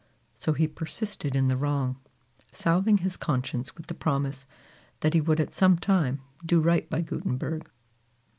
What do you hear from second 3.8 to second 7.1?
the promise that he would at some time do right by